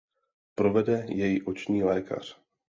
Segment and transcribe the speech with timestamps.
[0.55, 2.37] Provede jej oční lékař.